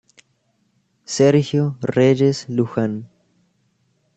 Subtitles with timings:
[1.13, 3.07] Sergio Reyes Luján.